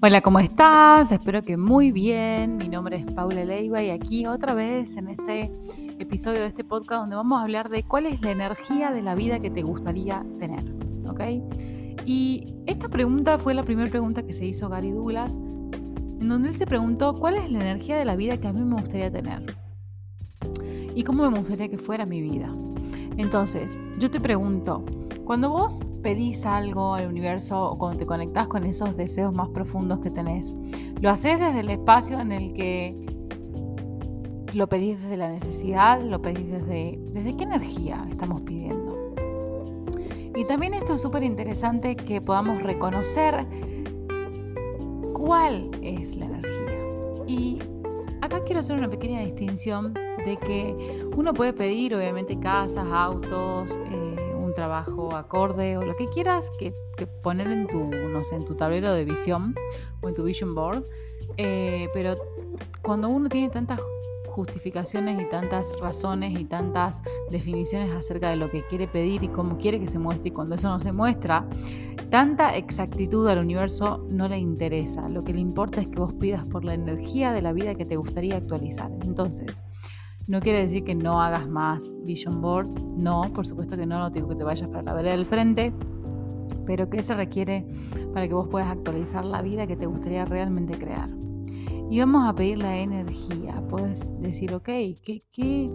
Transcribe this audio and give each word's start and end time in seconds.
Hola, 0.00 0.20
¿cómo 0.20 0.38
estás? 0.38 1.10
Espero 1.10 1.42
que 1.42 1.56
muy 1.56 1.90
bien. 1.90 2.56
Mi 2.56 2.68
nombre 2.68 2.98
es 2.98 3.14
Paula 3.14 3.44
Leiva 3.44 3.82
y 3.82 3.90
aquí 3.90 4.26
otra 4.26 4.54
vez 4.54 4.96
en 4.96 5.08
este 5.08 5.50
episodio 5.98 6.38
de 6.38 6.46
este 6.46 6.62
podcast 6.62 7.00
donde 7.00 7.16
vamos 7.16 7.40
a 7.40 7.42
hablar 7.42 7.68
de 7.68 7.82
cuál 7.82 8.06
es 8.06 8.20
la 8.20 8.30
energía 8.30 8.92
de 8.92 9.02
la 9.02 9.16
vida 9.16 9.40
que 9.40 9.50
te 9.50 9.62
gustaría 9.62 10.24
tener. 10.38 10.62
¿Ok? 11.08 11.20
Y 12.04 12.46
esta 12.66 12.88
pregunta 12.88 13.38
fue 13.38 13.54
la 13.54 13.64
primera 13.64 13.90
pregunta 13.90 14.22
que 14.22 14.32
se 14.32 14.46
hizo 14.46 14.68
Gary 14.68 14.92
Douglas, 14.92 15.34
en 15.34 16.28
donde 16.28 16.50
él 16.50 16.54
se 16.54 16.66
preguntó 16.66 17.16
cuál 17.16 17.34
es 17.34 17.50
la 17.50 17.58
energía 17.58 17.96
de 17.96 18.04
la 18.04 18.14
vida 18.14 18.36
que 18.36 18.46
a 18.46 18.52
mí 18.52 18.62
me 18.62 18.80
gustaría 18.80 19.10
tener 19.10 19.56
y 20.94 21.02
cómo 21.02 21.28
me 21.28 21.38
gustaría 21.38 21.68
que 21.68 21.78
fuera 21.78 22.06
mi 22.06 22.20
vida. 22.22 22.54
Entonces, 23.16 23.76
yo 23.98 24.12
te 24.12 24.20
pregunto, 24.20 24.84
cuando 25.28 25.50
vos 25.50 25.84
pedís 26.02 26.46
algo 26.46 26.94
al 26.94 27.06
universo 27.06 27.72
o 27.72 27.76
cuando 27.76 27.98
te 27.98 28.06
conectás 28.06 28.46
con 28.46 28.64
esos 28.64 28.96
deseos 28.96 29.34
más 29.34 29.50
profundos 29.50 29.98
que 29.98 30.10
tenés, 30.10 30.54
¿lo 31.02 31.10
haces 31.10 31.38
desde 31.38 31.60
el 31.60 31.68
espacio 31.68 32.18
en 32.18 32.32
el 32.32 32.54
que 32.54 32.96
lo 34.54 34.70
pedís 34.70 34.98
desde 35.02 35.18
la 35.18 35.28
necesidad? 35.28 36.00
¿Lo 36.00 36.22
pedís 36.22 36.50
desde, 36.50 36.98
desde 37.12 37.36
qué 37.36 37.44
energía 37.44 38.06
estamos 38.10 38.40
pidiendo? 38.40 39.12
Y 40.34 40.46
también 40.46 40.72
esto 40.72 40.94
es 40.94 41.02
súper 41.02 41.22
interesante 41.22 41.94
que 41.94 42.22
podamos 42.22 42.62
reconocer 42.62 43.46
cuál 45.12 45.70
es 45.82 46.16
la 46.16 46.24
energía. 46.24 47.26
Y 47.26 47.58
acá 48.22 48.42
quiero 48.44 48.60
hacer 48.60 48.78
una 48.78 48.88
pequeña 48.88 49.20
distinción 49.20 49.92
de 49.92 50.38
que 50.38 51.04
uno 51.14 51.34
puede 51.34 51.52
pedir 51.52 51.94
obviamente 51.94 52.40
casas, 52.40 52.86
autos, 52.90 53.78
eh, 53.90 54.07
trabajo 54.58 55.14
acorde 55.14 55.78
o 55.78 55.84
lo 55.84 55.94
que 55.94 56.06
quieras 56.06 56.50
que, 56.58 56.74
poner 57.22 57.46
en 57.46 57.68
tu, 57.68 57.84
no 57.84 58.24
sé, 58.24 58.34
en 58.34 58.44
tu 58.44 58.56
tablero 58.56 58.92
de 58.92 59.04
visión 59.04 59.54
o 60.00 60.08
en 60.08 60.16
tu 60.16 60.24
vision 60.24 60.52
board. 60.52 60.82
Eh, 61.36 61.88
pero 61.94 62.16
cuando 62.82 63.08
uno 63.08 63.28
tiene 63.28 63.50
tantas 63.50 63.80
justificaciones 64.26 65.20
y 65.20 65.28
tantas 65.28 65.78
razones 65.80 66.38
y 66.40 66.44
tantas 66.44 67.02
definiciones 67.30 67.92
acerca 67.92 68.30
de 68.30 68.36
lo 68.36 68.50
que 68.50 68.66
quiere 68.66 68.88
pedir 68.88 69.22
y 69.22 69.28
cómo 69.28 69.58
quiere 69.58 69.78
que 69.78 69.86
se 69.86 70.00
muestre 70.00 70.30
y 70.30 70.32
cuando 70.32 70.56
eso 70.56 70.68
no 70.68 70.80
se 70.80 70.90
muestra, 70.90 71.46
tanta 72.10 72.56
exactitud 72.56 73.28
al 73.28 73.38
universo 73.38 74.04
no 74.10 74.28
le 74.28 74.38
interesa. 74.38 75.08
Lo 75.08 75.22
que 75.22 75.34
le 75.34 75.40
importa 75.40 75.80
es 75.80 75.86
que 75.86 76.00
vos 76.00 76.14
pidas 76.14 76.44
por 76.46 76.64
la 76.64 76.74
energía 76.74 77.30
de 77.30 77.42
la 77.42 77.52
vida 77.52 77.76
que 77.76 77.84
te 77.84 77.94
gustaría 77.94 78.36
actualizar. 78.36 78.90
Entonces, 79.02 79.62
no 80.28 80.40
quiere 80.40 80.60
decir 80.60 80.84
que 80.84 80.94
no 80.94 81.22
hagas 81.22 81.48
más 81.48 81.94
vision 82.02 82.42
board, 82.42 82.68
no, 82.94 83.22
por 83.34 83.46
supuesto 83.46 83.76
que 83.76 83.86
no, 83.86 83.98
no 83.98 84.10
digo 84.10 84.28
que 84.28 84.36
te 84.36 84.44
vayas 84.44 84.68
para 84.68 84.82
la 84.82 84.92
vereda 84.92 85.16
del 85.16 85.24
frente, 85.24 85.72
pero 86.66 86.90
¿qué 86.90 87.02
se 87.02 87.14
requiere 87.14 87.64
para 88.12 88.28
que 88.28 88.34
vos 88.34 88.46
puedas 88.46 88.68
actualizar 88.68 89.24
la 89.24 89.40
vida 89.40 89.66
que 89.66 89.74
te 89.74 89.86
gustaría 89.86 90.26
realmente 90.26 90.76
crear? 90.76 91.08
Y 91.90 91.98
vamos 92.00 92.28
a 92.28 92.34
pedir 92.34 92.58
la 92.58 92.76
energía. 92.76 93.54
Puedes 93.70 94.12
decir, 94.20 94.52
ok, 94.52 94.66
¿qué, 94.66 95.22
qué, 95.32 95.70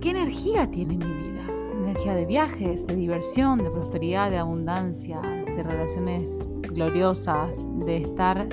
qué 0.00 0.10
energía 0.10 0.68
tiene 0.68 0.96
mi 0.96 1.04
vida? 1.04 1.46
Energía 1.84 2.16
de 2.16 2.26
viajes, 2.26 2.84
de 2.88 2.96
diversión, 2.96 3.62
de 3.62 3.70
prosperidad, 3.70 4.32
de 4.32 4.38
abundancia, 4.38 5.20
de 5.20 5.62
relaciones 5.62 6.48
gloriosas, 6.62 7.64
de 7.86 7.98
estar 7.98 8.48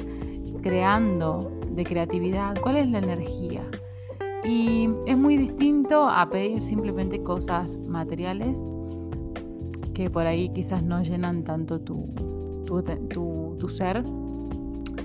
creando, 0.61 1.51
de 1.71 1.83
creatividad. 1.83 2.55
¿Cuál 2.61 2.77
es 2.77 2.87
la 2.89 2.99
energía? 2.99 3.67
Y 4.43 4.89
es 5.05 5.17
muy 5.17 5.37
distinto 5.37 6.09
a 6.09 6.29
pedir 6.29 6.61
simplemente 6.61 7.23
cosas 7.23 7.79
materiales 7.79 8.59
que 9.93 10.09
por 10.09 10.25
ahí 10.25 10.49
quizás 10.49 10.83
no 10.83 11.01
llenan 11.01 11.43
tanto 11.43 11.79
tu, 11.79 12.09
tu, 12.67 13.69
ser, 13.69 14.03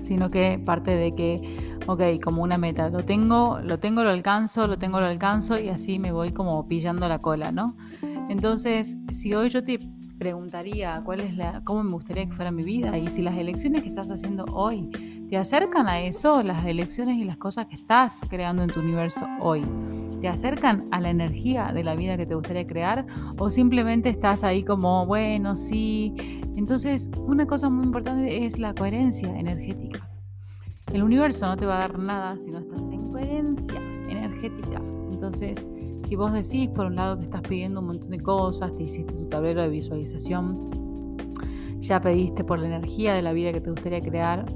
sino 0.01 0.29
que 0.29 0.59
parte 0.59 0.95
de 0.95 1.15
que, 1.15 1.77
ok, 1.87 2.21
como 2.21 2.43
una 2.43 2.57
meta, 2.57 2.89
lo 2.89 3.05
tengo, 3.05 3.59
lo 3.63 3.79
tengo, 3.79 4.03
lo 4.03 4.09
alcanzo, 4.09 4.67
lo 4.67 4.77
tengo, 4.77 4.99
lo 4.99 5.05
alcanzo 5.05 5.57
y 5.57 5.69
así 5.69 5.99
me 5.99 6.11
voy 6.11 6.33
como 6.33 6.67
pillando 6.67 7.07
la 7.07 7.19
cola, 7.19 7.51
¿no? 7.51 7.77
Entonces, 8.27 8.97
si 9.11 9.33
hoy 9.33 9.49
yo 9.49 9.63
te 9.63 9.79
preguntaría 10.17 11.01
cuál 11.05 11.21
es 11.21 11.37
la, 11.37 11.63
cómo 11.63 11.83
me 11.83 11.91
gustaría 11.91 12.25
que 12.25 12.33
fuera 12.33 12.51
mi 12.51 12.63
vida 12.63 12.97
y 12.97 13.07
si 13.07 13.21
las 13.21 13.37
elecciones 13.37 13.83
que 13.83 13.87
estás 13.87 14.11
haciendo 14.11 14.45
hoy 14.51 14.89
te 15.29 15.37
acercan 15.37 15.87
a 15.87 16.01
eso, 16.01 16.41
las 16.41 16.65
elecciones 16.65 17.17
y 17.17 17.23
las 17.23 17.37
cosas 17.37 17.67
que 17.67 17.75
estás 17.75 18.21
creando 18.27 18.63
en 18.63 18.69
tu 18.69 18.79
universo 18.79 19.27
hoy, 19.39 19.63
te 20.19 20.27
acercan 20.27 20.87
a 20.89 20.99
la 20.99 21.11
energía 21.11 21.71
de 21.71 21.83
la 21.83 21.93
vida 21.93 22.17
que 22.17 22.25
te 22.25 22.33
gustaría 22.33 22.65
crear 22.65 23.05
o 23.37 23.51
simplemente 23.51 24.09
estás 24.09 24.43
ahí 24.43 24.63
como, 24.63 25.05
bueno, 25.05 25.55
sí. 25.55 26.15
Entonces, 26.55 27.11
una 27.27 27.45
cosa 27.45 27.69
muy 27.69 27.85
importante 27.85 28.43
es 28.43 28.57
la 28.57 28.73
coherencia 28.73 29.29
energética. 29.37 30.09
El 30.91 31.03
universo 31.03 31.45
no 31.45 31.55
te 31.55 31.67
va 31.67 31.77
a 31.77 31.81
dar 31.81 31.99
nada 31.99 32.35
si 32.39 32.49
no 32.49 32.57
estás 32.57 32.89
en 32.89 33.11
coherencia 33.11 33.79
energética. 34.09 34.81
Entonces, 35.11 35.69
si 36.01 36.15
vos 36.15 36.33
decís 36.33 36.69
por 36.69 36.87
un 36.87 36.95
lado 36.95 37.19
que 37.19 37.25
estás 37.25 37.43
pidiendo 37.43 37.81
un 37.81 37.85
montón 37.85 38.09
de 38.09 38.19
cosas, 38.19 38.73
te 38.73 38.81
hiciste 38.81 39.13
tu 39.13 39.27
tablero 39.27 39.61
de 39.61 39.69
visualización, 39.69 40.71
ya 41.77 42.01
pediste 42.01 42.43
por 42.43 42.57
la 42.57 42.65
energía 42.65 43.13
de 43.13 43.21
la 43.21 43.31
vida 43.31 43.53
que 43.53 43.61
te 43.61 43.69
gustaría 43.69 44.01
crear 44.01 44.47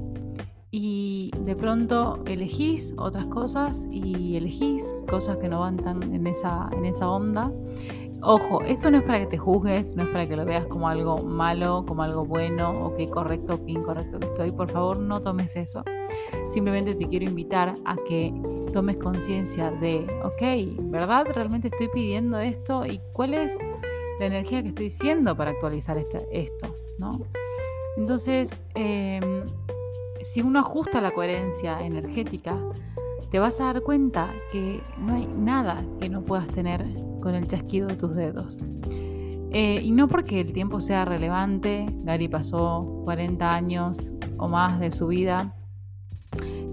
y 0.76 1.30
de 1.38 1.54
pronto 1.54 2.18
elegís 2.26 2.94
otras 2.98 3.28
cosas 3.28 3.86
y 3.92 4.36
elegís 4.36 4.92
cosas 5.08 5.36
que 5.36 5.48
no 5.48 5.60
van 5.60 5.76
tan 5.76 6.02
en 6.12 6.26
esa, 6.26 6.68
en 6.72 6.84
esa 6.84 7.08
onda. 7.08 7.52
Ojo, 8.22 8.60
esto 8.62 8.90
no 8.90 8.96
es 8.96 9.04
para 9.04 9.20
que 9.20 9.26
te 9.26 9.38
juzgues, 9.38 9.94
no 9.94 10.02
es 10.02 10.08
para 10.08 10.26
que 10.26 10.34
lo 10.34 10.44
veas 10.44 10.66
como 10.66 10.88
algo 10.88 11.18
malo, 11.18 11.84
como 11.86 12.02
algo 12.02 12.24
bueno, 12.24 12.86
o 12.86 12.92
qué 12.96 13.06
correcto 13.06 13.54
o 13.54 13.64
qué 13.64 13.70
incorrecto 13.70 14.18
que 14.18 14.26
estoy. 14.26 14.50
Por 14.50 14.68
favor, 14.68 14.98
no 14.98 15.20
tomes 15.20 15.54
eso. 15.54 15.84
Simplemente 16.48 16.96
te 16.96 17.06
quiero 17.06 17.24
invitar 17.24 17.76
a 17.84 17.94
que 17.94 18.34
tomes 18.72 18.96
conciencia 18.96 19.70
de, 19.70 20.04
ok, 20.24 20.90
¿verdad? 20.90 21.26
¿Realmente 21.32 21.68
estoy 21.68 21.86
pidiendo 21.86 22.40
esto? 22.40 22.84
¿Y 22.84 23.00
cuál 23.12 23.34
es 23.34 23.56
la 24.18 24.26
energía 24.26 24.60
que 24.60 24.70
estoy 24.70 24.90
siendo 24.90 25.36
para 25.36 25.52
actualizar 25.52 25.96
este, 25.98 26.26
esto? 26.32 26.74
¿no? 26.98 27.12
Entonces, 27.96 28.58
em, 28.74 29.44
si 30.24 30.40
uno 30.40 30.58
ajusta 30.58 31.00
la 31.00 31.12
coherencia 31.12 31.80
energética, 31.80 32.58
te 33.30 33.38
vas 33.38 33.60
a 33.60 33.64
dar 33.64 33.82
cuenta 33.82 34.30
que 34.50 34.82
no 34.98 35.14
hay 35.14 35.26
nada 35.26 35.84
que 36.00 36.08
no 36.08 36.24
puedas 36.24 36.48
tener 36.48 36.84
con 37.20 37.34
el 37.34 37.46
chasquido 37.46 37.88
de 37.88 37.96
tus 37.96 38.14
dedos. 38.14 38.64
Eh, 39.50 39.80
y 39.82 39.92
no 39.92 40.08
porque 40.08 40.40
el 40.40 40.52
tiempo 40.52 40.80
sea 40.80 41.04
relevante, 41.04 41.86
Gary 42.04 42.28
pasó 42.28 43.02
40 43.04 43.54
años 43.54 44.14
o 44.38 44.48
más 44.48 44.80
de 44.80 44.90
su 44.90 45.08
vida 45.08 45.54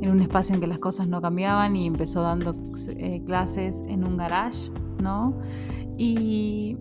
en 0.01 0.09
un 0.09 0.21
espacio 0.21 0.55
en 0.55 0.61
que 0.61 0.67
las 0.67 0.79
cosas 0.79 1.07
no 1.07 1.21
cambiaban 1.21 1.75
y 1.75 1.85
empezó 1.85 2.21
dando 2.21 2.55
eh, 2.97 3.21
clases 3.25 3.83
en 3.87 4.03
un 4.03 4.17
garage, 4.17 4.71
¿no? 4.99 5.37
Y 5.97 6.77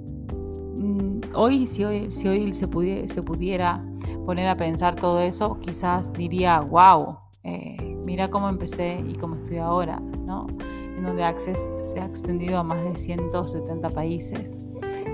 hoy, 1.34 1.66
si 1.66 1.84
hoy, 1.84 2.10
si 2.12 2.28
hoy 2.28 2.52
se, 2.52 2.66
se, 3.08 3.22
pudiera 3.22 3.84
poner 4.26 4.48
a 4.48 4.56
pensar 4.56 4.96
todo 4.96 5.20
eso, 5.20 5.58
quizás 5.60 6.12
diría, 6.12 6.60
wow, 6.60 7.18
eh, 7.42 7.96
mira 8.04 8.30
cómo 8.30 8.48
empecé 8.48 9.02
y 9.06 9.14
cómo 9.14 9.36
estoy 9.36 9.58
ahora, 9.58 10.00
¿no? 10.00 10.46
En 10.60 11.02
donde 11.02 11.24
Access 11.24 11.70
se 11.80 12.00
ha 12.00 12.04
extendido 12.04 12.58
a 12.58 12.62
más 12.62 12.82
de 12.82 12.96
170 12.96 13.90
países. 13.90 14.56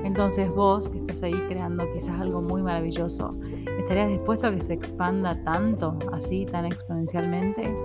Entonces 0.04 0.48
vos, 0.50 0.88
que 0.88 0.98
estás 0.98 1.22
ahí 1.22 1.34
creando 1.48 1.88
quizás 1.90 2.20
algo 2.20 2.40
muy 2.40 2.62
maravilloso, 2.62 3.36
¿estarías 3.78 4.08
dispuesto 4.08 4.46
a 4.46 4.54
que 4.54 4.60
se 4.60 4.72
expanda 4.72 5.34
tanto, 5.42 5.98
así, 6.12 6.46
tan 6.46 6.64
exponencialmente? 6.64 7.76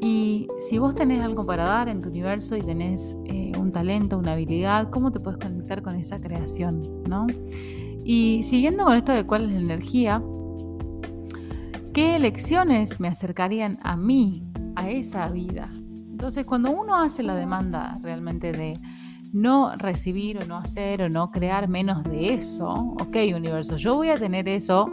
Y 0.00 0.46
si 0.58 0.78
vos 0.78 0.94
tenés 0.94 1.24
algo 1.24 1.44
para 1.44 1.64
dar 1.64 1.88
en 1.88 2.00
tu 2.00 2.10
universo 2.10 2.56
y 2.56 2.60
tenés 2.60 3.16
eh, 3.24 3.45
talento, 3.76 4.16
una 4.16 4.32
habilidad, 4.32 4.88
¿cómo 4.88 5.12
te 5.12 5.20
puedes 5.20 5.38
conectar 5.38 5.82
con 5.82 5.96
esa 5.96 6.18
creación? 6.18 6.82
¿no? 7.06 7.26
Y 8.04 8.42
siguiendo 8.42 8.84
con 8.84 8.96
esto 8.96 9.12
de 9.12 9.26
cuál 9.26 9.44
es 9.44 9.52
la 9.52 9.58
energía, 9.58 10.22
¿qué 11.92 12.16
elecciones 12.16 13.00
me 13.00 13.08
acercarían 13.08 13.78
a 13.82 13.94
mí, 13.98 14.42
a 14.76 14.88
esa 14.88 15.28
vida? 15.28 15.70
Entonces, 15.76 16.46
cuando 16.46 16.70
uno 16.70 16.96
hace 16.96 17.22
la 17.22 17.34
demanda 17.34 17.98
realmente 18.02 18.52
de 18.52 18.72
no 19.34 19.76
recibir 19.76 20.38
o 20.38 20.46
no 20.46 20.56
hacer 20.56 21.02
o 21.02 21.10
no 21.10 21.30
crear 21.30 21.68
menos 21.68 22.02
de 22.04 22.32
eso, 22.32 22.94
ok 22.98 23.16
universo, 23.34 23.76
yo 23.76 23.94
voy 23.94 24.08
a 24.08 24.16
tener 24.16 24.48
eso, 24.48 24.90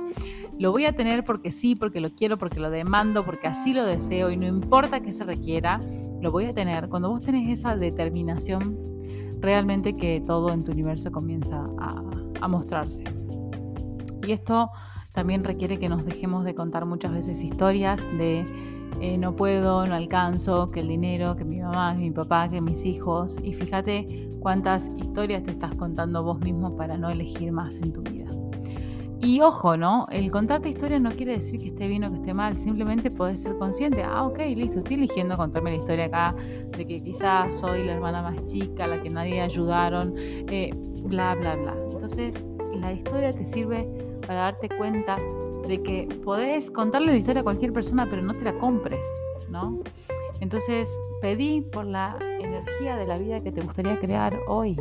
lo 0.59 0.71
voy 0.73 0.83
a 0.87 0.93
tener 0.93 1.23
porque 1.23 1.53
sí, 1.53 1.75
porque 1.75 2.01
lo 2.01 2.09
quiero, 2.09 2.37
porque 2.37 2.59
lo 2.59 2.69
demando, 2.69 3.23
porque 3.23 3.47
así 3.47 3.71
lo 3.71 3.85
deseo 3.85 4.29
y 4.29 4.35
no 4.35 4.45
importa 4.45 4.99
que 4.99 5.13
se 5.13 5.23
requiera, 5.23 5.79
lo 6.23 6.31
voy 6.31 6.45
a 6.45 6.53
tener. 6.53 6.89
Cuando 6.89 7.09
vos 7.09 7.21
tenés 7.21 7.49
esa 7.49 7.75
determinación, 7.75 8.79
realmente 9.39 9.95
que 9.95 10.23
todo 10.25 10.51
en 10.51 10.63
tu 10.63 10.71
universo 10.71 11.11
comienza 11.11 11.69
a, 11.77 12.47
mostrarse. 12.47 13.05
Y 14.27 14.33
esto 14.33 14.69
también 15.13 15.45
requiere 15.45 15.79
que 15.79 15.87
nos 15.87 16.03
dejemos 16.03 16.43
de 16.43 16.53
contar 16.53 16.85
muchas 16.85 17.13
veces 17.13 17.41
historias 17.41 18.05
de 18.17 18.45
eh, 18.99 19.17
no 19.17 19.33
puedo, 19.33 19.85
no 19.85 19.95
alcanzo, 19.95 20.69
que 20.69 20.81
el 20.81 20.89
dinero, 20.89 21.37
que 21.37 21.45
mi 21.45 21.61
mamá, 21.61 21.93
que 21.93 22.01
mi 22.01 22.11
papá, 22.11 22.49
que 22.49 22.59
mis 22.59 22.83
hijos. 22.83 23.37
Y 23.41 23.53
fíjate 23.53 24.29
cuántas 24.41 24.91
historias 24.97 25.43
te 25.43 25.51
estás 25.51 25.73
contando 25.75 26.21
vos 26.21 26.39
mismo 26.39 26.75
para 26.75 26.97
no 26.97 27.09
elegir 27.09 27.53
más 27.53 27.77
en 27.77 27.93
tu 27.93 28.01
vida. 28.01 28.29
Y 29.23 29.39
ojo, 29.39 29.77
¿no? 29.77 30.05
El 30.11 30.29
contarte 30.31 30.67
historias 30.67 30.99
no 30.99 31.09
quiere 31.11 31.35
decir 31.35 31.57
que 31.57 31.67
esté 31.67 31.87
bien 31.87 32.03
o 32.03 32.11
que 32.11 32.17
esté 32.17 32.33
mal, 32.33 32.57
simplemente 32.57 33.09
podés 33.09 33.41
ser 33.41 33.57
consciente. 33.57 34.03
Ah, 34.03 34.27
ok, 34.27 34.39
listo, 34.53 34.79
estoy 34.79 34.95
eligiendo 34.95 35.37
contarme 35.37 35.71
la 35.71 35.77
historia 35.77 36.05
acá 36.05 36.35
de 36.75 36.85
que 36.85 37.01
quizás 37.01 37.53
soy 37.53 37.85
la 37.85 37.93
hermana 37.93 38.21
más 38.21 38.43
chica, 38.43 38.85
la 38.85 39.01
que 39.01 39.09
nadie 39.09 39.39
ayudaron, 39.39 40.13
eh, 40.17 40.71
bla, 41.03 41.35
bla, 41.35 41.55
bla. 41.55 41.73
Entonces, 41.89 42.45
la 42.73 42.91
historia 42.91 43.31
te 43.31 43.45
sirve 43.45 43.87
para 44.27 44.41
darte 44.41 44.67
cuenta 44.67 45.17
de 45.69 45.81
que 45.81 46.09
podés 46.25 46.69
contarle 46.69 47.13
la 47.13 47.17
historia 47.17 47.39
a 47.39 47.43
cualquier 47.45 47.71
persona, 47.71 48.05
pero 48.09 48.21
no 48.21 48.33
te 48.33 48.43
la 48.43 48.57
compres, 48.57 49.07
¿no? 49.49 49.79
Entonces, 50.41 50.89
pedí 51.21 51.61
por 51.61 51.85
la 51.85 52.17
energía 52.41 52.97
de 52.97 53.07
la 53.07 53.17
vida 53.17 53.39
que 53.39 53.53
te 53.53 53.61
gustaría 53.61 53.97
crear 53.97 54.37
hoy. 54.49 54.77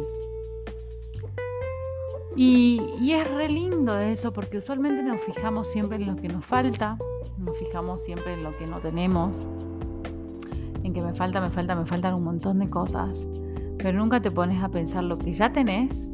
Y, 2.37 3.13
es 3.13 3.31
re 3.31 3.49
lindo 3.49 3.99
eso, 3.99 4.33
porque 4.33 4.59
usualmente 4.59 5.03
nos 5.03 5.21
fijamos 5.21 5.69
siempre 5.69 5.97
en 5.97 6.07
lo 6.07 6.17
que 6.17 6.29
nos 6.29 6.45
falta, 6.45 6.97
nos 7.37 7.57
fijamos 7.59 8.03
siempre 8.03 8.35
en 8.35 8.43
lo 8.43 8.57
que 8.57 8.67
no 8.67 8.81
tenemos, 8.81 9.47
en 10.83 10.93
que 10.95 11.03
me 11.03 11.13
falta, 11.13 11.41
me 11.41 11.51
falta, 11.51 11.75
me 11.75 11.85
faltan 11.85 12.15
un 12.15 12.25
montón 12.25 12.59
de 12.59 12.71
cosas, 12.71 13.29
pero 13.79 13.99
nunca 13.99 14.23
te 14.23 14.31
pones 14.31 14.63
a 14.63 14.71
pensar 14.71 15.05
lo 15.05 15.19
que 15.19 15.35
ya 15.35 15.53
tenés 15.53 16.07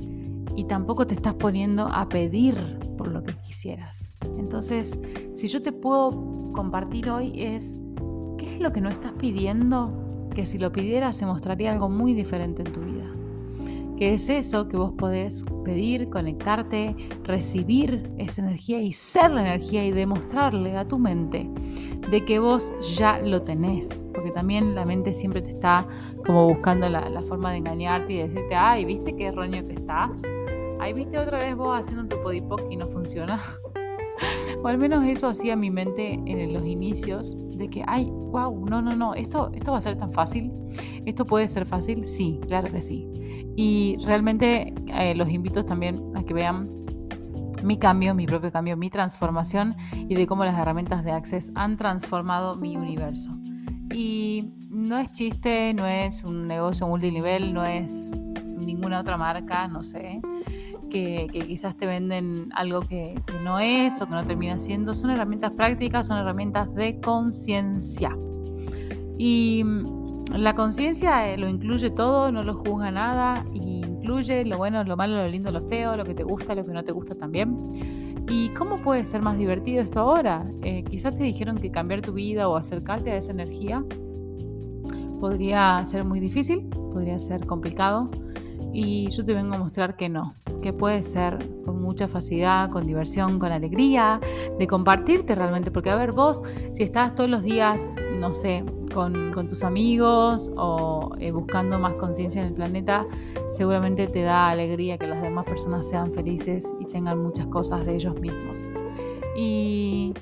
y 0.56 0.64
tampoco 0.64 1.06
te 1.06 1.14
estás 1.14 1.34
poniendo 1.34 1.86
a 1.86 2.08
pedir 2.08 2.56
por 2.96 3.08
lo 3.12 3.22
que 3.22 3.34
quisieras. 3.34 4.14
Entonces, 4.38 4.98
si 5.34 5.46
yo 5.46 5.62
te 5.62 5.70
puedo 5.70 6.50
compartir 6.52 7.10
hoy 7.10 7.32
es, 7.36 7.76
¿qué 8.38 8.54
es 8.54 8.60
lo 8.60 8.72
que 8.72 8.80
no 8.80 8.88
estás 8.88 9.12
pidiendo? 9.12 10.28
Que 10.34 10.46
si 10.46 10.58
lo 10.58 10.72
pidieras 10.72 11.16
se 11.16 11.26
mostraría 11.26 11.70
algo 11.70 11.88
muy 11.88 12.14
diferente 12.14 12.62
en 12.62 12.72
tu 12.72 12.80
vida 12.80 13.08
que 13.98 14.14
es 14.14 14.28
eso 14.28 14.68
que 14.68 14.76
vos 14.76 14.92
podés 14.92 15.44
pedir, 15.64 16.08
conectarte, 16.08 16.94
recibir 17.24 18.08
esa 18.16 18.42
energía 18.42 18.80
y 18.80 18.92
ser 18.92 19.32
la 19.32 19.40
energía 19.40 19.84
y 19.84 19.90
demostrarle 19.90 20.76
a 20.76 20.86
tu 20.86 21.00
mente 21.00 21.50
de 22.08 22.24
que 22.24 22.38
vos 22.38 22.72
ya 22.96 23.18
lo 23.18 23.42
tenés, 23.42 24.04
porque 24.14 24.30
también 24.30 24.76
la 24.76 24.84
mente 24.84 25.12
siempre 25.12 25.42
te 25.42 25.50
está 25.50 25.84
como 26.24 26.46
buscando 26.46 26.88
la, 26.88 27.20
forma 27.22 27.50
de 27.50 27.58
engañarte 27.58 28.12
y 28.12 28.18
decirte, 28.18 28.54
ay, 28.54 28.84
¿viste 28.84 29.16
qué 29.16 29.32
roño 29.32 29.66
que 29.66 29.74
estás? 29.74 30.22
Ay, 30.78 30.92
¿viste 30.92 31.18
otra 31.18 31.38
vez 31.38 31.56
vos 31.56 31.76
haciendo 31.76 32.06
tu 32.06 32.22
podipoc 32.22 32.62
y 32.70 32.76
no 32.76 32.86
funciona? 32.86 33.40
o 34.62 34.68
al 34.68 34.78
menos 34.78 35.04
eso 35.04 35.26
hacía 35.26 35.56
mi 35.56 35.72
mente 35.72 36.12
en 36.12 36.54
los 36.54 36.64
inicios, 36.64 37.36
de 37.56 37.68
que, 37.68 37.82
ay, 37.86 38.08
wow, 38.12 38.64
no, 38.64 38.80
no, 38.80 38.94
no, 38.94 39.14
esto, 39.14 39.50
esto 39.52 39.72
va 39.72 39.78
a 39.78 39.80
ser 39.80 39.98
tan 39.98 40.12
fácil, 40.12 40.52
esto 41.06 41.26
puede 41.26 41.48
ser 41.48 41.66
fácil, 41.66 42.06
sí, 42.06 42.40
claro 42.46 42.68
que 42.70 42.82
sí. 42.82 43.08
Y 43.56 43.96
realmente 44.04 44.72
eh, 44.86 45.14
los 45.14 45.28
invito 45.30 45.64
también 45.64 46.00
a 46.14 46.22
que 46.22 46.32
vean 46.32 46.78
mi 47.62 47.76
cambio, 47.76 48.14
mi 48.14 48.26
propio 48.26 48.52
cambio, 48.52 48.76
mi 48.76 48.90
transformación 48.90 49.74
y 49.92 50.14
de 50.14 50.26
cómo 50.26 50.44
las 50.44 50.58
herramientas 50.58 51.04
de 51.04 51.12
Access 51.12 51.50
han 51.54 51.76
transformado 51.76 52.56
mi 52.56 52.76
universo. 52.76 53.36
Y 53.92 54.52
no 54.70 54.98
es 54.98 55.12
chiste, 55.12 55.74
no 55.74 55.86
es 55.86 56.22
un 56.24 56.46
negocio 56.46 56.86
multinivel, 56.86 57.52
no 57.52 57.64
es 57.64 58.12
ninguna 58.58 59.00
otra 59.00 59.16
marca, 59.16 59.66
no 59.66 59.82
sé, 59.82 60.20
que, 60.90 61.28
quizás 61.32 61.76
te 61.76 61.86
venden 61.86 62.50
algo 62.54 62.80
que, 62.82 63.20
que, 63.26 63.40
no 63.42 63.58
es 63.58 64.00
o 64.00 64.06
que 64.06 64.12
no 64.12 64.24
termina 64.24 64.58
siendo. 64.58 64.94
Son 64.94 65.10
herramientas 65.10 65.52
prácticas, 65.52 66.06
son 66.06 66.18
herramientas 66.18 66.72
de 66.74 67.00
conciencia. 67.00 68.16
Y 69.18 69.64
la 70.36 70.54
conciencia 70.54 71.28
eh, 71.28 71.38
lo 71.38 71.48
incluye 71.48 71.90
todo, 71.90 72.30
no 72.30 72.42
lo 72.42 72.54
juzga 72.54 72.90
nada, 72.90 73.44
y 73.52 73.84
incluye 73.84 74.44
lo 74.44 74.58
bueno, 74.58 74.84
lo 74.84 74.96
malo, 74.96 75.16
lo 75.16 75.28
lindo, 75.28 75.50
lo 75.50 75.62
feo, 75.62 75.96
lo 75.96 76.04
que 76.04 76.14
te 76.14 76.22
gusta, 76.22 76.54
lo 76.54 76.64
que 76.64 76.72
no 76.72 76.84
te 76.84 76.92
gusta 76.92 77.14
también. 77.14 77.56
¿Y 78.28 78.50
cómo 78.50 78.76
puede 78.76 79.04
ser 79.04 79.22
más 79.22 79.38
divertido 79.38 79.82
esto 79.82 80.00
ahora? 80.00 80.50
Eh, 80.62 80.84
quizás 80.84 81.16
te 81.16 81.24
dijeron 81.24 81.56
que 81.56 81.70
cambiar 81.70 82.02
tu 82.02 82.12
vida 82.12 82.48
o 82.48 82.56
acercarte 82.56 83.10
a 83.10 83.16
esa 83.16 83.32
energía 83.32 83.84
podría 85.18 85.84
ser 85.84 86.04
muy 86.04 86.20
difícil, 86.20 86.68
podría 86.92 87.18
ser 87.18 87.46
complicado, 87.46 88.10
y 88.72 89.08
yo 89.10 89.24
te 89.24 89.34
vengo 89.34 89.54
a 89.54 89.58
mostrar 89.58 89.96
que 89.96 90.08
no, 90.08 90.34
que 90.62 90.72
puede 90.72 91.02
ser 91.02 91.38
con 91.64 91.80
mucha 91.80 92.08
facilidad, 92.08 92.70
con 92.70 92.84
diversión, 92.84 93.38
con 93.38 93.52
alegría, 93.52 94.20
de 94.58 94.66
compartirte 94.66 95.34
realmente, 95.34 95.70
porque 95.70 95.90
a 95.90 95.96
ver, 95.96 96.12
vos, 96.12 96.42
si 96.72 96.82
estás 96.82 97.14
todos 97.14 97.30
los 97.30 97.42
días, 97.42 97.90
no 98.18 98.34
sé, 98.34 98.64
con, 98.92 99.28
tus 99.48 99.62
amigos 99.62 100.50
o 100.56 101.14
eh, 101.18 101.30
buscando 101.30 101.78
más 101.78 101.94
conciencia 101.94 102.42
en 102.42 102.48
el 102.48 102.54
planeta, 102.54 103.06
seguramente 103.50 104.06
te 104.06 104.22
da 104.22 104.48
alegría 104.48 104.98
que 104.98 105.06
las 105.06 105.22
demás 105.22 105.46
personas 105.46 105.88
sean 105.88 106.12
felices 106.12 106.72
y 106.80 106.84
tengan 106.86 107.22
muchas 107.22 107.46
cosas 107.46 107.86
de 107.86 107.94
ellos 107.94 108.18
mismos. 108.20 108.66
Y, 109.36 110.14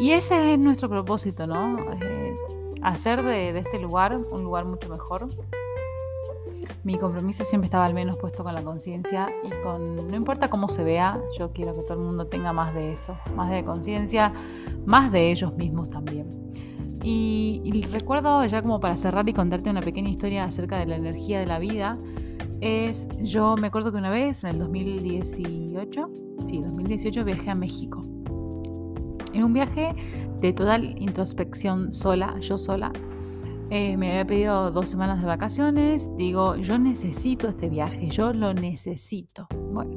ese 0.00 0.54
es 0.54 0.58
nuestro 0.58 0.88
propósito, 0.88 1.46
¿no? 1.46 1.78
Eh, 2.00 2.36
hacer 2.82 3.22
de, 3.22 3.52
de 3.52 3.60
este 3.60 3.78
lugar 3.78 4.16
un 4.16 4.42
lugar 4.42 4.64
mucho 4.64 4.88
mejor 4.88 5.28
mi 6.84 6.98
compromiso 6.98 7.44
siempre 7.44 7.66
estaba 7.66 7.84
al 7.84 7.94
menos 7.94 8.16
puesto 8.16 8.42
con 8.42 8.54
la 8.54 8.62
conciencia 8.62 9.28
y 9.44 9.50
con, 9.62 9.96
no 10.08 10.16
importa 10.16 10.48
cómo 10.48 10.68
se 10.68 10.82
vea, 10.82 11.20
yo 11.38 11.52
quiero 11.52 11.76
que 11.76 11.82
todo 11.82 11.94
el 11.94 12.04
mundo 12.04 12.26
tenga 12.26 12.52
más 12.52 12.74
de 12.74 12.92
eso, 12.92 13.16
más 13.36 13.50
de 13.50 13.64
conciencia, 13.64 14.32
más 14.84 15.12
de 15.12 15.30
ellos 15.30 15.54
mismos 15.56 15.90
también. 15.90 16.42
Y, 17.04 17.84
recuerdo, 17.90 18.44
ya 18.46 18.62
como 18.62 18.78
para 18.78 18.96
cerrar 18.96 19.28
y 19.28 19.32
contarte 19.32 19.70
una 19.70 19.80
pequeña 19.80 20.08
historia 20.08 20.44
acerca 20.44 20.78
de 20.78 20.86
la 20.86 20.96
energía 20.96 21.40
de 21.40 21.46
la 21.46 21.58
vida, 21.58 21.98
es, 22.60 23.08
yo 23.20 23.56
me 23.56 23.68
acuerdo 23.68 23.90
que 23.90 23.98
una 23.98 24.10
vez, 24.10 24.44
en 24.44 24.50
el 24.50 24.58
2018, 24.60 26.10
sí, 26.44 26.60
2018 26.60 27.24
viajé 27.24 27.50
a 27.50 27.54
México. 27.56 28.04
En 29.32 29.42
un 29.42 29.52
viaje 29.52 29.94
de 30.40 30.52
total 30.52 30.94
introspección 31.00 31.90
sola, 31.90 32.38
yo 32.38 32.56
sola, 32.56 32.92
eh, 33.74 33.96
me 33.96 34.10
había 34.10 34.26
pedido 34.26 34.70
dos 34.70 34.90
semanas 34.90 35.22
de 35.22 35.26
vacaciones. 35.26 36.10
Digo, 36.14 36.56
yo 36.56 36.78
necesito 36.78 37.48
este 37.48 37.70
viaje, 37.70 38.10
yo 38.10 38.34
lo 38.34 38.52
necesito. 38.52 39.46
Bueno, 39.72 39.96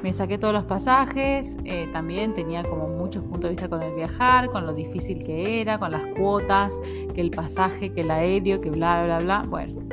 me 0.00 0.12
saqué 0.12 0.38
todos 0.38 0.54
los 0.54 0.62
pasajes, 0.62 1.58
eh, 1.64 1.88
también 1.92 2.34
tenía 2.34 2.62
como 2.62 2.86
muchos 2.86 3.24
puntos 3.24 3.42
de 3.42 3.50
vista 3.50 3.68
con 3.68 3.82
el 3.82 3.96
viajar, 3.96 4.48
con 4.50 4.64
lo 4.64 4.74
difícil 4.74 5.24
que 5.24 5.60
era, 5.60 5.80
con 5.80 5.90
las 5.90 6.06
cuotas, 6.16 6.78
que 7.12 7.20
el 7.20 7.32
pasaje, 7.32 7.92
que 7.92 8.02
el 8.02 8.12
aéreo, 8.12 8.60
que 8.60 8.70
bla, 8.70 9.02
bla, 9.04 9.18
bla. 9.18 9.44
Bueno, 9.44 9.88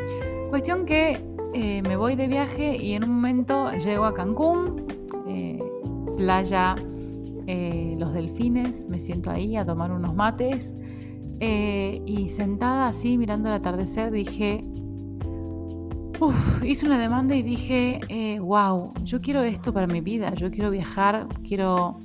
cuestión 0.51 0.85
que 0.85 1.17
eh, 1.55 1.81
me 1.81 1.95
voy 1.95 2.15
de 2.15 2.27
viaje 2.27 2.77
y 2.77 2.93
en 2.93 3.03
un 3.03 3.15
momento 3.15 3.71
llego 3.71 4.05
a 4.05 4.13
Cancún, 4.13 4.85
playa, 6.17 6.75
los 7.97 8.13
delfines, 8.13 8.85
me 8.87 8.99
siento 8.99 9.31
ahí 9.31 9.55
a 9.55 9.65
tomar 9.65 9.91
unos 9.91 10.13
mates 10.13 10.75
eh, 11.39 12.01
y 12.05 12.29
sentada 12.29 12.87
así 12.87 13.17
mirando 13.17 13.49
el 13.49 13.55
atardecer 13.55 14.11
dije, 14.11 14.65
hice 16.63 16.85
una 16.85 16.97
demanda 16.97 17.35
y 17.35 17.43
dije, 17.43 17.99
wow, 18.41 18.93
eh, 18.95 19.01
yo 19.03 19.21
quiero 19.21 19.43
esto 19.43 19.73
para 19.73 19.87
mi 19.87 20.01
vida, 20.01 20.33
yo 20.33 20.51
quiero 20.51 20.71
viajar, 20.71 21.27
quiero 21.47 21.99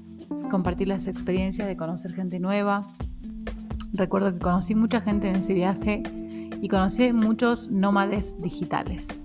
compartir 0.51 0.89
las 0.89 1.07
experiencias 1.07 1.67
de 1.67 1.77
conocer 1.77 2.13
gente 2.13 2.39
nueva. 2.39 2.87
Recuerdo 3.93 4.33
que 4.33 4.39
conocí 4.39 4.75
mucha 4.75 5.01
gente 5.01 5.29
en 5.29 5.37
ese 5.37 5.55
viaje 5.55 6.03
y 6.61 6.69
conocí 6.69 7.13
muchos 7.13 7.71
nómades 7.71 8.35
digitales. 8.41 9.21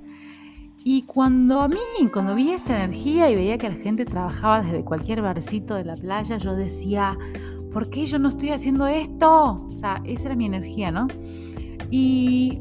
Y 0.83 1.01
cuando 1.01 1.61
a 1.61 1.67
mí, 1.67 1.77
cuando 2.13 2.33
vi 2.33 2.51
esa 2.51 2.81
energía 2.81 3.29
y 3.29 3.35
veía 3.35 3.57
que 3.57 3.69
la 3.69 3.75
gente 3.75 4.05
trabajaba 4.05 4.61
desde 4.61 4.83
cualquier 4.83 5.21
barcito 5.21 5.75
de 5.75 5.83
la 5.83 5.95
playa, 5.95 6.37
yo 6.37 6.55
decía, 6.55 7.17
¿por 7.77 7.91
qué 7.91 8.07
yo 8.07 8.17
no 8.17 8.29
estoy 8.29 8.49
haciendo 8.49 8.87
esto? 8.87 9.67
O 9.69 9.71
sea, 9.71 10.01
esa 10.03 10.29
era 10.29 10.35
mi 10.35 10.47
energía, 10.47 10.89
¿no? 10.89 11.05
Y 11.91 12.59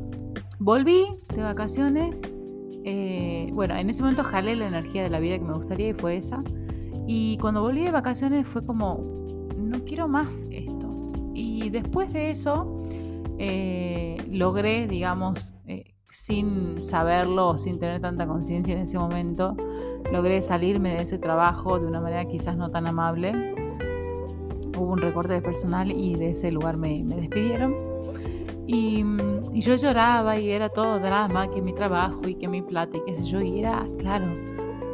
volví 0.59 1.07
de 1.35 1.43
vacaciones. 1.43 2.21
Eh, 2.85 3.49
bueno, 3.55 3.77
en 3.77 3.89
ese 3.89 4.03
momento 4.03 4.23
jalé 4.25 4.57
la 4.57 4.67
energía 4.67 5.05
de 5.05 5.09
la 5.09 5.19
vida 5.19 5.39
que 5.39 5.45
me 5.45 5.55
gustaría 5.55 5.89
y 5.89 5.95
fue 5.95 6.19
esa. 6.19 6.45
Y 7.07 7.39
cuando 7.39 7.63
volví 7.63 7.83
de 7.83 7.93
vacaciones 7.93 8.47
fue 8.47 8.63
como, 8.67 9.27
no 9.57 9.83
quiero 9.87 10.07
más 10.07 10.47
esto. 10.51 11.13
Y 11.33 11.71
después 11.71 12.13
de 12.13 12.29
eso, 12.29 12.85
eh, 13.39 14.19
logré, 14.31 14.87
digamos, 14.87 15.55
eh, 15.67 15.95
sin 16.11 16.83
saberlo 16.83 17.57
sin 17.57 17.79
tener 17.79 18.03
tanta 18.03 18.27
conciencia 18.27 18.75
en 18.75 18.81
ese 18.81 18.99
momento, 18.99 19.57
logré 20.13 20.43
salirme 20.43 20.91
de 20.91 21.05
ese 21.05 21.17
trabajo 21.17 21.79
de 21.79 21.87
una 21.87 22.03
manera 22.03 22.27
quizás 22.27 22.59
no 22.59 22.71
tan 22.71 22.87
amable 22.87 23.57
hubo 24.77 24.93
un 24.93 24.99
recorte 24.99 25.33
de 25.33 25.43
personal 25.43 25.91
y 25.91 26.17
de 26.17 26.31
ese 26.31 26.51
lugar 26.51 26.77
me, 26.77 27.03
despidieron. 27.05 27.75
Y, 28.67 29.05
yo 29.53 29.75
lloraba 29.75 30.39
y 30.39 30.51
era 30.51 30.69
todo 30.69 30.99
drama, 30.99 31.51
que 31.51 31.63
mi 31.63 31.73
trabajo 31.73 32.29
y 32.29 32.35
que 32.35 32.47
mi 32.47 32.61
plata 32.61 32.99
y 32.99 33.01
qué 33.07 33.15
sé 33.15 33.25
yo. 33.25 33.41
Y 33.41 33.61
era, 33.61 33.87
claro, 33.99 34.27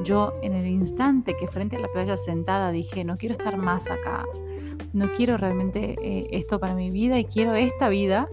yo 0.05 0.35
en 0.43 0.55
el 0.55 0.67
instante 0.67 1.35
que 1.35 1.49
frente 1.49 1.77
a 1.77 1.81
la 1.81 1.89
playa 1.89 2.17
sentada 2.17 2.71
dije, 2.71 3.05
no 3.05 3.17
quiero 3.17 3.33
estar 3.33 3.57
más 3.57 3.91
acá, 3.91 4.25
no 4.93 5.11
quiero 5.13 5.37
realmente 5.37 5.97
eh, 6.03 6.29
esto 6.31 6.61
para 6.61 6.75
mi 6.75 6.91
vida 6.91 7.19
y 7.19 7.25
quiero 7.25 7.55
esta 7.55 7.89
vida, 7.89 8.29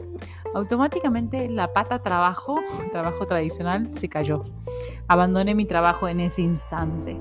automáticamente 0.53 1.49
la 1.49 1.73
pata 1.73 2.01
trabajo, 2.01 2.59
trabajo 2.91 3.25
tradicional, 3.25 3.89
se 3.97 4.09
cayó. 4.09 4.43
Abandoné 5.07 5.55
mi 5.55 5.65
trabajo 5.65 6.07
en 6.07 6.19
ese 6.19 6.41
instante. 6.41 7.17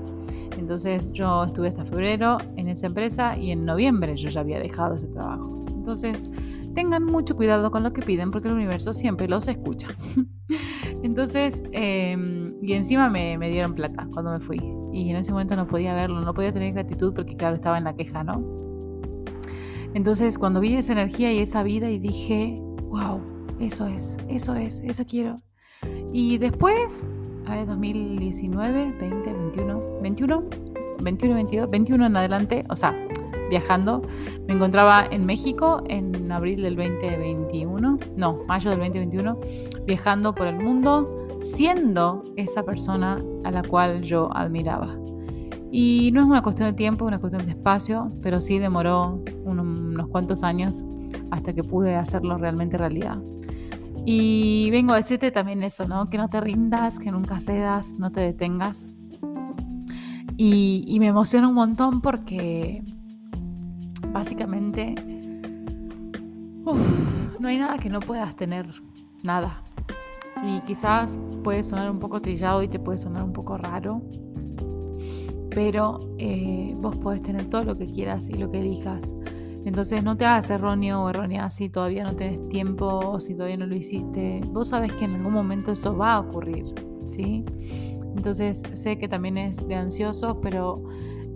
Entonces 0.69 1.11
yo 1.13 1.45
estuve 1.45 1.69
hasta 1.69 1.83
febrero 1.83 2.37
en 2.55 2.67
esa 2.67 2.85
empresa 2.85 3.35
y 3.35 3.49
en 3.49 3.65
noviembre 3.65 4.15
yo 4.15 4.29
ya 4.29 4.41
había 4.41 4.59
dejado 4.59 4.97
ese 4.97 5.07
trabajo. 5.07 5.65
Entonces 5.73 6.29
tengan 6.75 7.03
mucho 7.05 7.35
cuidado 7.35 7.71
con 7.71 7.81
lo 7.81 7.91
que 7.91 8.03
piden 8.03 8.29
porque 8.29 8.49
el 8.49 8.53
universo 8.53 8.93
siempre 8.93 9.27
los 9.27 9.47
escucha. 9.47 9.87
Entonces, 11.01 11.63
em, 11.71 12.55
y 12.61 12.73
encima 12.73 13.09
me, 13.09 13.35
me, 13.39 13.49
dieron 13.49 13.73
plata 13.73 14.07
cuando 14.13 14.31
me 14.31 14.39
fui. 14.39 14.61
Y 14.93 15.09
en 15.09 15.15
ese 15.15 15.31
momento 15.31 15.55
no 15.55 15.65
podía 15.65 15.95
verlo, 15.95 16.21
no 16.21 16.35
podía 16.35 16.51
tener 16.51 16.71
gratitud 16.71 17.15
porque 17.15 17.33
claro, 17.33 17.55
estaba 17.55 17.79
en 17.79 17.85
la 17.85 17.95
queja, 17.95 18.23
¿no? 18.23 18.39
Entonces, 19.95 20.37
cuando 20.37 20.59
vi 20.59 20.75
esa 20.75 20.91
energía 20.91 21.33
y 21.33 21.39
esa 21.39 21.63
vida 21.63 21.89
y 21.89 21.97
dije, 21.97 22.61
wow, 22.83 23.19
eso 23.59 23.87
es, 23.87 24.19
eso 24.27 24.53
es, 24.53 24.83
eso 24.85 25.03
quiero. 25.03 25.37
Y 26.13 26.37
después, 26.37 27.03
a 27.49 27.55
ver, 27.55 27.67
2019, 27.67 28.93
20, 28.99 29.33
21, 29.33 29.83
21, 30.01 30.43
21, 31.01 31.35
22, 31.35 31.69
21 31.69 32.05
en 32.05 32.17
adelante, 32.17 32.63
o 32.69 32.75
sea, 32.75 32.95
viajando. 33.49 34.03
Me 34.47 34.53
encontraba 34.53 35.05
en 35.09 35.25
México 35.25 35.81
en 35.87 36.31
abril 36.31 36.61
del 36.61 36.75
2021, 36.75 37.97
no, 38.15 38.39
mayo 38.47 38.69
del 38.69 38.79
2021, 38.79 39.39
viajando 39.85 40.35
por 40.35 40.47
el 40.47 40.57
mundo, 40.57 41.27
siendo 41.41 42.23
esa 42.35 42.63
persona 42.63 43.17
a 43.43 43.51
la 43.51 43.63
cual 43.63 44.03
yo 44.03 44.29
admiraba. 44.35 44.95
Y 45.71 46.11
no 46.13 46.21
es 46.21 46.27
una 46.27 46.41
cuestión 46.41 46.69
de 46.69 46.73
tiempo, 46.73 47.05
una 47.05 47.19
cuestión 47.19 47.45
de 47.45 47.51
espacio, 47.51 48.11
pero 48.21 48.41
sí 48.41 48.59
demoró 48.59 49.23
unos 49.43 50.07
cuantos 50.09 50.43
años 50.43 50.83
hasta 51.31 51.53
que 51.53 51.63
pude 51.63 51.95
hacerlo 51.95 52.37
realmente 52.37 52.77
realidad. 52.77 53.19
Y 54.11 54.71
vengo 54.71 54.93
a 54.93 54.95
decirte 54.95 55.29
también 55.29 55.61
eso, 55.61 55.85
¿no? 55.85 56.09
Que 56.09 56.17
no 56.17 56.31
te 56.31 56.41
rindas, 56.41 56.97
que 56.97 57.11
nunca 57.11 57.39
cedas, 57.39 57.93
no 57.93 58.11
te 58.11 58.21
detengas. 58.21 58.87
Y, 60.35 60.97
me 60.99 61.05
emociona 61.05 61.47
un 61.47 61.53
montón 61.53 62.01
porque 62.01 62.83
básicamente 64.11 64.95
no 67.39 67.47
hay 67.47 67.59
nada 67.59 67.77
que 67.77 67.91
no 67.91 67.99
puedas 67.99 68.35
tener, 68.35 68.73
nada. 69.21 69.61
Y 70.43 70.61
quizás 70.61 71.19
puede 71.43 71.61
sonar 71.61 71.91
un 71.91 71.99
poco 71.99 72.19
trillado 72.19 72.63
y 72.63 72.67
te 72.67 72.79
puede 72.79 72.97
sonar 72.97 73.23
un 73.23 73.31
poco 73.31 73.59
raro, 73.59 74.01
pero 75.51 75.99
eh, 76.17 76.73
vos 76.79 76.97
podés 76.97 77.21
tener 77.21 77.45
todo 77.45 77.63
lo 77.63 77.77
que 77.77 77.85
quieras 77.85 78.27
y 78.27 78.33
lo 78.33 78.49
que 78.49 78.61
elijas. 78.61 79.15
Entonces 79.65 80.03
no 80.03 80.15
te 80.17 80.25
hagas 80.25 80.49
erróneo 80.49 81.03
o 81.03 81.09
errónea 81.09 81.49
si 81.49 81.69
todavía 81.69 82.03
no 82.03 82.15
tenés 82.15 82.47
tiempo 82.49 82.85
o 82.85 83.19
si 83.19 83.35
todavía 83.35 83.57
no 83.57 83.67
lo 83.67 83.75
hiciste. 83.75 84.41
Vos 84.51 84.69
sabes 84.69 84.93
que 84.93 85.05
en 85.05 85.15
algún 85.15 85.33
momento 85.33 85.73
eso 85.73 85.95
va 85.95 86.13
a 86.13 86.19
ocurrir, 86.21 86.65
¿sí? 87.07 87.43
Entonces 88.15 88.63
sé 88.73 88.97
que 88.97 89.07
también 89.07 89.37
es 89.37 89.65
de 89.67 89.75
ansiosos, 89.75 90.37
pero 90.41 90.83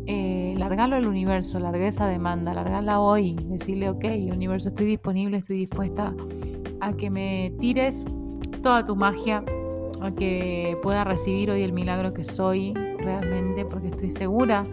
eh, 0.05 0.55
largarlo 0.57 0.95
al 0.95 1.05
universo, 1.05 1.59
larga 1.59 1.87
esa 1.87 2.07
demanda, 2.07 2.53
largarla 2.53 2.99
hoy, 2.99 3.35
decirle, 3.45 3.89
ok, 3.89 4.05
universo, 4.33 4.69
estoy 4.69 4.85
disponible, 4.85 5.37
estoy 5.37 5.57
dispuesta 5.57 6.13
a 6.81 6.93
que 6.93 7.09
me 7.09 7.53
tires 7.59 8.05
toda 8.61 8.83
tu 8.83 8.95
magia, 8.95 9.45
a 10.01 10.11
que 10.11 10.77
pueda 10.81 11.03
recibir 11.05 11.51
hoy 11.51 11.61
el 11.61 11.71
milagro 11.71 12.13
que 12.13 12.23
soy 12.23 12.73
realmente, 12.73 13.63
porque 13.65 13.87
estoy 13.87 14.09
segura 14.09 14.63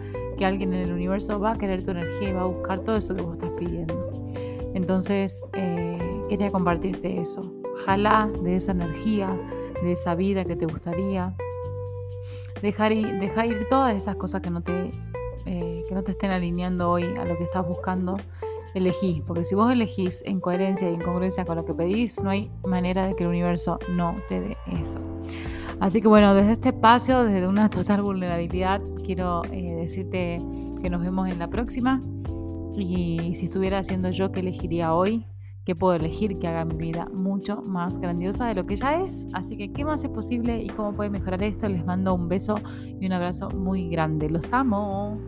alguien 0.45 0.73
en 0.73 0.81
el 0.81 0.93
universo 0.93 1.39
va 1.39 1.51
a 1.51 1.57
querer 1.57 1.83
tu 1.83 1.91
energía 1.91 2.29
y 2.29 2.33
va 2.33 2.41
a 2.41 2.45
buscar 2.45 2.79
todo 2.79 2.97
eso 2.97 3.15
que 3.15 3.21
vos 3.21 3.33
estás 3.33 3.51
pidiendo. 3.51 4.31
Entonces, 4.73 5.41
eh, 5.53 5.99
quería 6.29 6.49
compartirte 6.51 7.19
eso. 7.19 7.41
Ojalá 7.73 8.29
de 8.43 8.55
esa 8.55 8.71
energía, 8.71 9.29
de 9.83 9.91
esa 9.91 10.15
vida 10.15 10.45
que 10.45 10.55
te 10.55 10.65
gustaría. 10.65 11.35
Dejar 12.61 12.91
ir, 12.91 13.19
dejar 13.19 13.47
ir 13.47 13.67
todas 13.69 13.95
esas 13.95 14.15
cosas 14.15 14.41
que 14.41 14.49
no 14.49 14.61
te 14.61 14.91
eh, 15.45 15.83
que 15.87 15.95
no 15.95 16.03
te 16.03 16.11
estén 16.11 16.31
alineando 16.31 16.89
hoy 16.89 17.03
a 17.19 17.25
lo 17.25 17.37
que 17.37 17.43
estás 17.43 17.67
buscando, 17.67 18.17
elegí. 18.73 19.23
Porque 19.25 19.43
si 19.43 19.55
vos 19.55 19.71
elegís 19.71 20.21
en 20.25 20.39
coherencia 20.39 20.89
y 20.89 20.93
en 20.93 21.01
congruencia 21.01 21.45
con 21.45 21.57
lo 21.57 21.65
que 21.65 21.73
pedís, 21.73 22.21
no 22.21 22.29
hay 22.29 22.51
manera 22.63 23.07
de 23.07 23.15
que 23.15 23.23
el 23.23 23.29
universo 23.29 23.79
no 23.89 24.15
te 24.29 24.39
dé 24.39 24.57
eso. 24.79 24.99
Así 25.79 25.99
que 25.99 26.07
bueno, 26.07 26.35
desde 26.35 26.53
este 26.53 26.69
espacio, 26.69 27.23
desde 27.23 27.47
una 27.47 27.69
total 27.71 28.03
vulnerabilidad, 28.03 28.81
quiero 29.13 29.41
eh, 29.51 29.75
decirte 29.75 30.37
que 30.81 30.89
nos 30.89 31.01
vemos 31.01 31.27
en 31.27 31.37
la 31.37 31.49
próxima. 31.49 32.01
Y 32.77 33.35
si 33.35 33.45
estuviera 33.45 33.79
haciendo 33.79 34.09
yo, 34.09 34.31
¿qué 34.31 34.39
elegiría 34.39 34.93
hoy? 34.93 35.25
que 35.63 35.75
puedo 35.75 35.93
elegir 35.93 36.39
que 36.39 36.47
haga 36.47 36.65
mi 36.65 36.75
vida 36.75 37.07
mucho 37.13 37.61
más 37.61 37.99
grandiosa 37.99 38.47
de 38.47 38.55
lo 38.55 38.65
que 38.65 38.77
ya 38.77 38.95
es. 38.95 39.27
Así 39.31 39.57
que, 39.57 39.71
¿qué 39.71 39.85
más 39.85 40.03
es 40.03 40.09
posible 40.09 40.59
y 40.59 40.69
cómo 40.69 40.93
puede 40.93 41.11
mejorar 41.11 41.43
esto? 41.43 41.69
Les 41.69 41.85
mando 41.85 42.15
un 42.15 42.27
beso 42.27 42.55
y 42.99 43.05
un 43.05 43.13
abrazo 43.13 43.51
muy 43.51 43.87
grande. 43.87 44.27
Los 44.27 44.51
amo. 44.53 45.19